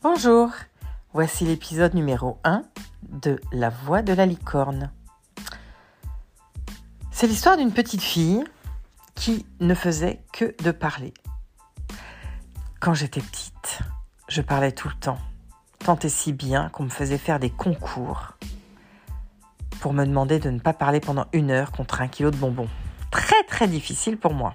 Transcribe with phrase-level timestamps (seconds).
[0.00, 0.50] Bonjour,
[1.12, 2.62] voici l'épisode numéro 1
[3.08, 4.92] de La voix de la licorne.
[7.10, 8.44] C'est l'histoire d'une petite fille
[9.16, 11.12] qui ne faisait que de parler.
[12.78, 13.80] Quand j'étais petite,
[14.28, 15.18] je parlais tout le temps,
[15.80, 18.34] tant et si bien qu'on me faisait faire des concours
[19.80, 22.68] pour me demander de ne pas parler pendant une heure contre un kilo de bonbons.
[23.10, 24.54] Très très difficile pour moi.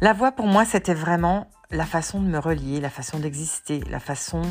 [0.00, 4.00] La voix pour moi c'était vraiment la façon de me relier, la façon d'exister, la
[4.00, 4.42] façon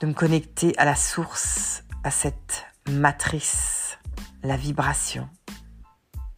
[0.00, 3.98] de me connecter à la source, à cette matrice,
[4.42, 5.28] la vibration.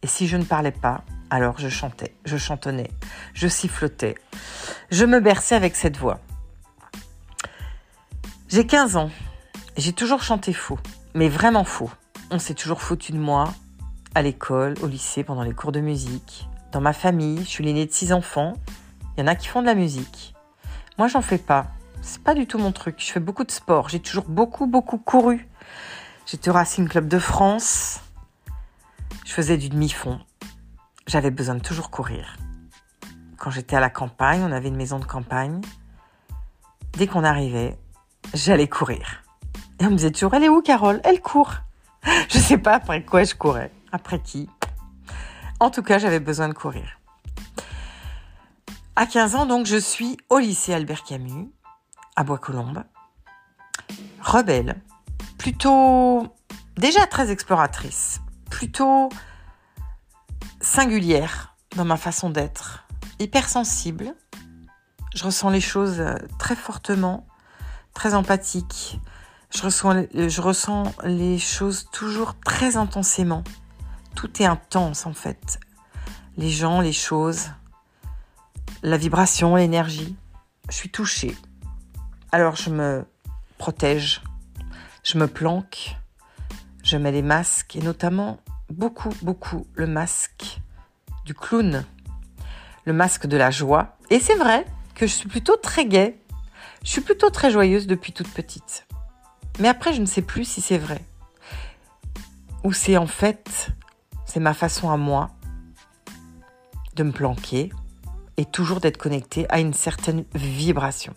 [0.01, 2.89] Et si je ne parlais pas, alors je chantais, je chantonnais,
[3.33, 4.15] je sifflotais,
[4.91, 6.19] je me berçais avec cette voix.
[8.49, 9.11] J'ai 15 ans,
[9.77, 10.79] j'ai toujours chanté faux,
[11.13, 11.89] mais vraiment faux.
[12.31, 13.53] On s'est toujours foutu de moi,
[14.13, 16.47] à l'école, au lycée, pendant les cours de musique.
[16.71, 18.53] Dans ma famille, je suis l'aînée de six enfants,
[19.15, 20.33] il y en a qui font de la musique.
[20.97, 21.67] Moi, j'en fais pas.
[22.01, 22.95] C'est pas du tout mon truc.
[22.99, 23.89] Je fais beaucoup de sport.
[23.89, 25.47] J'ai toujours beaucoup, beaucoup couru.
[26.25, 28.01] J'étais au Racing Club de France.
[29.25, 30.19] Je faisais du demi-fond.
[31.07, 32.37] J'avais besoin de toujours courir.
[33.37, 35.61] Quand j'étais à la campagne, on avait une maison de campagne.
[36.93, 37.77] Dès qu'on arrivait,
[38.33, 39.23] j'allais courir.
[39.79, 41.01] Et on me disait toujours, elle est où Carole?
[41.03, 41.55] Elle court.
[42.29, 43.71] Je sais pas après quoi je courais.
[43.91, 44.49] Après qui?
[45.59, 47.00] En tout cas, j'avais besoin de courir.
[48.97, 51.49] À 15 ans, donc, je suis au lycée Albert Camus,
[52.17, 52.83] à Bois-Colombes.
[54.19, 54.81] Rebelle,
[55.37, 56.27] plutôt
[56.75, 58.19] déjà très exploratrice,
[58.49, 59.07] plutôt
[60.59, 62.85] singulière dans ma façon d'être,
[63.19, 64.13] hypersensible.
[65.15, 66.03] Je ressens les choses
[66.37, 67.25] très fortement,
[67.93, 68.99] très empathique.
[69.55, 73.45] Je ressens, je ressens les choses toujours très intensément.
[74.15, 75.61] Tout est intense en fait.
[76.35, 77.51] Les gens, les choses,
[78.83, 80.15] la vibration, l'énergie.
[80.69, 81.35] Je suis touchée.
[82.31, 83.05] Alors je me
[83.57, 84.21] protège,
[85.03, 85.95] je me planque,
[86.83, 88.39] je mets des masques et notamment
[88.69, 90.59] beaucoup, beaucoup le masque
[91.25, 91.85] du clown,
[92.85, 93.97] le masque de la joie.
[94.09, 94.65] Et c'est vrai
[94.95, 96.17] que je suis plutôt très gaie,
[96.83, 98.87] je suis plutôt très joyeuse depuis toute petite.
[99.59, 101.03] Mais après, je ne sais plus si c'est vrai.
[102.63, 103.71] Ou c'est en fait,
[104.25, 105.31] c'est ma façon à moi
[106.95, 107.71] de me planquer,
[108.45, 111.13] toujours d'être connecté à une certaine vibration.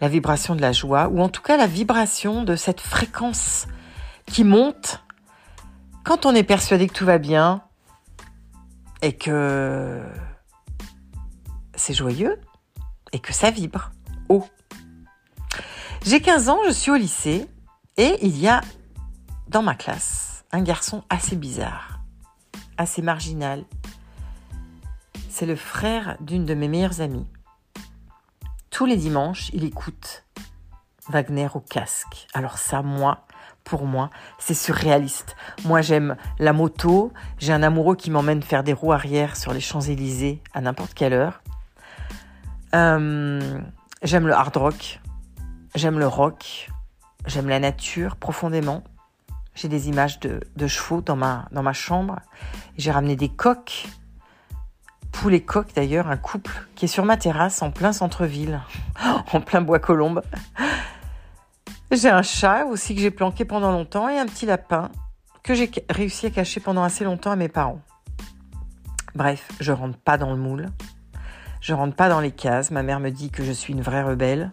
[0.00, 3.66] La vibration de la joie, ou en tout cas la vibration de cette fréquence
[4.26, 5.02] qui monte
[6.04, 7.62] quand on est persuadé que tout va bien
[9.02, 10.02] et que
[11.74, 12.40] c'est joyeux
[13.12, 13.90] et que ça vibre
[14.28, 14.46] haut.
[16.04, 17.46] J'ai 15 ans, je suis au lycée
[17.96, 18.60] et il y a
[19.48, 22.00] dans ma classe un garçon assez bizarre,
[22.76, 23.64] assez marginal,
[25.38, 27.28] c'est le frère d'une de mes meilleures amies.
[28.70, 30.24] Tous les dimanches, il écoute
[31.10, 32.26] Wagner au casque.
[32.34, 33.24] Alors ça, moi,
[33.62, 34.10] pour moi,
[34.40, 35.36] c'est surréaliste.
[35.64, 37.12] Moi, j'aime la moto.
[37.38, 41.12] J'ai un amoureux qui m'emmène faire des roues arrière sur les Champs-Élysées à n'importe quelle
[41.12, 41.40] heure.
[42.74, 43.60] Euh,
[44.02, 45.00] j'aime le hard rock.
[45.76, 46.68] J'aime le rock.
[47.26, 48.82] J'aime la nature profondément.
[49.54, 52.18] J'ai des images de, chevaux dans ma, dans ma chambre.
[52.76, 53.86] J'ai ramené des coques
[55.20, 58.60] Poulet coq d'ailleurs, un couple qui est sur ma terrasse en plein centre-ville,
[59.32, 60.22] en plein bois colombe.
[61.90, 64.90] J'ai un chat aussi que j'ai planqué pendant longtemps et un petit lapin
[65.42, 67.80] que j'ai réussi à cacher pendant assez longtemps à mes parents.
[69.16, 70.66] Bref, je rentre pas dans le moule.
[71.60, 72.70] Je rentre pas dans les cases.
[72.70, 74.52] Ma mère me dit que je suis une vraie rebelle.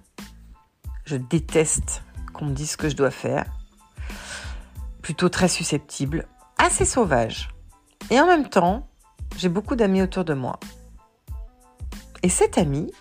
[1.06, 2.04] Je déteste
[2.34, 3.46] qu'on me dise ce que je dois faire.
[5.04, 6.26] Plutôt très susceptible,
[6.58, 7.50] assez sauvage.
[8.10, 8.88] Et en même temps,
[9.38, 10.60] j'ai beaucoup d'amis autour de moi.
[12.24, 12.92] Et cette amie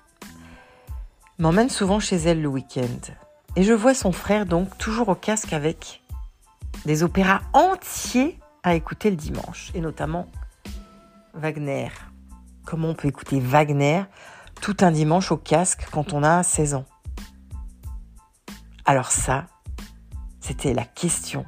[1.38, 3.12] m'emmène souvent chez elle le week-end.
[3.56, 6.02] Et je vois son frère donc toujours au casque avec
[6.84, 9.70] des opéras entiers à écouter le dimanche.
[9.74, 10.28] Et notamment
[11.34, 11.88] Wagner.
[12.64, 14.04] Comment on peut écouter Wagner
[14.60, 16.84] tout un dimanche au casque quand on a 16 ans?
[18.84, 19.46] Alors ça,
[20.40, 21.46] c'était la question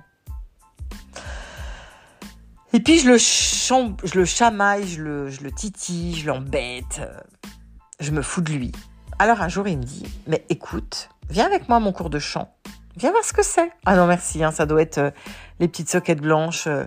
[2.76, 7.19] et puis je le, je le chamaille, je le, je le titille, je l'embête, euh,
[8.00, 8.70] je me fous de lui.
[9.19, 12.19] Alors un jour il me dit, mais écoute, viens avec moi à mon cours de
[12.19, 12.55] chant,
[12.99, 13.73] viens voir ce que c'est.
[13.87, 15.11] Ah non merci, hein, ça doit être euh,
[15.58, 16.84] les petites soquettes blanches, euh,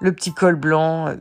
[0.00, 1.14] le petit col blanc,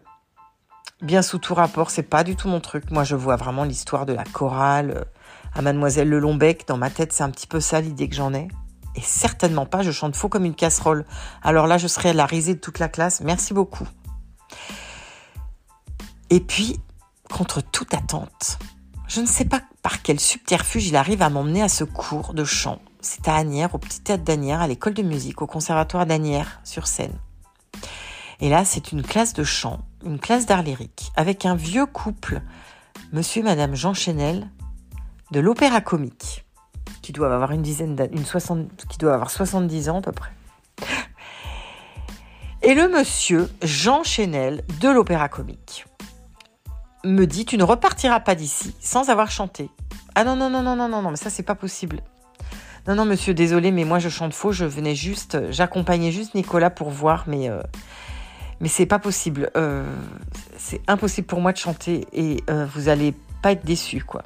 [1.04, 2.90] bien sous tout rapport, c'est pas du tout mon truc.
[2.90, 5.06] Moi je vois vraiment l'histoire de la chorale
[5.54, 8.34] à Mademoiselle Le Lombec, dans ma tête c'est un petit peu ça l'idée que j'en
[8.34, 8.48] ai.
[8.96, 11.06] Et certainement pas, je chante faux comme une casserole.
[11.42, 13.22] Alors là, je serais la risée de toute la classe.
[13.22, 13.88] Merci beaucoup.
[16.30, 16.80] Et puis,
[17.30, 18.60] contre toute attente,
[19.08, 22.44] je ne sais pas par quel subterfuge il arrive à m'emmener à ce cours de
[22.44, 22.80] chant.
[23.02, 26.88] C'est à Agnières, au petit théâtre d'Agnières, à l'école de musique, au conservatoire d'Agnières, sur
[26.88, 27.14] scène.
[28.40, 32.42] Et là, c'est une classe de chant, une classe d'art lyrique, avec un vieux couple,
[33.12, 34.50] monsieur et madame Jean Chenel,
[35.32, 36.33] de l'opéra comique,
[37.14, 38.24] doit avoir une dizaine une
[38.90, 40.32] qui doit avoir 70 ans à peu près.
[42.62, 45.86] Et le monsieur Jean Chenel de l'opéra comique
[47.04, 49.70] me dit Tu ne repartiras pas d'ici sans avoir chanté.
[50.16, 52.02] Ah non, non, non, non, non, non, non, mais ça, c'est pas possible.
[52.88, 54.52] Non, non, monsieur, désolé, mais moi, je chante faux.
[54.52, 57.62] Je venais juste, j'accompagnais juste Nicolas pour voir, mais, euh,
[58.60, 59.50] mais c'est pas possible.
[59.58, 59.86] Euh,
[60.58, 64.24] c'est impossible pour moi de chanter et euh, vous allez pas être déçus, quoi.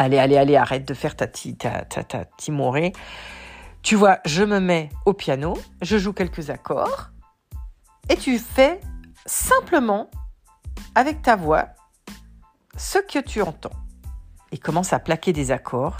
[0.00, 2.94] Allez, allez, allez, arrête de faire ta, ta, ta, ta timorée.
[3.82, 7.10] Tu vois, je me mets au piano, je joue quelques accords
[8.08, 8.80] et tu fais
[9.26, 10.10] simplement
[10.94, 11.66] avec ta voix
[12.78, 13.76] ce que tu entends.
[14.52, 15.98] Et commence à plaquer des accords.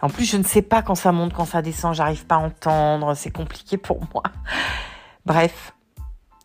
[0.00, 2.38] En plus, je ne sais pas quand ça monte, quand ça descend, j'arrive pas à
[2.38, 4.22] entendre, c'est compliqué pour moi.
[5.26, 5.74] Bref,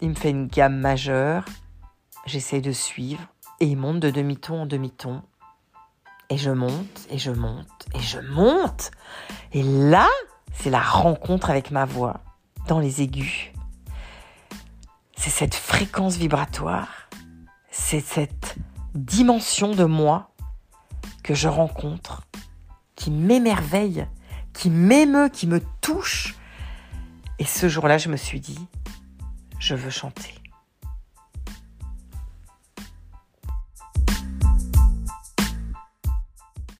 [0.01, 1.45] il me fait une gamme majeure,
[2.25, 3.21] j'essaie de suivre,
[3.61, 5.23] et il monte de demi-ton en demi-ton.
[6.29, 8.91] Et je monte, et je monte, et je monte.
[9.53, 10.09] Et là,
[10.53, 12.21] c'est la rencontre avec ma voix
[12.67, 13.51] dans les aigus.
[15.15, 17.05] C'est cette fréquence vibratoire
[17.77, 18.55] c'est cette
[18.95, 20.31] dimension de moi
[21.23, 22.23] que je rencontre,
[22.95, 24.07] qui m'émerveille,
[24.53, 26.35] qui m'émeut, qui me touche.
[27.37, 28.57] Et ce jour-là, je me suis dit,
[29.59, 30.33] je veux chanter.